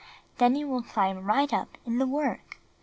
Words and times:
Then 0.39 0.55
you 0.55 0.67
will 0.67 0.81
climb 0.81 1.23
right 1.23 1.53
up 1.53 1.77
in 1.85 1.99
the 1.99 2.07
work." 2.07 2.59